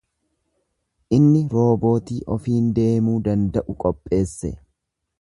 Inni 1.17 1.41
roobootii 1.51 2.19
ofiin 2.39 2.73
deemuu 2.81 3.21
danda'u 3.31 3.81
qopheesse. 3.85 4.57